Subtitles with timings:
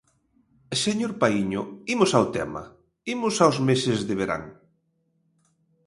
[0.83, 1.61] Señor Paíño,
[1.93, 2.63] imos ao tema,
[3.13, 4.43] imos aos meses de verán.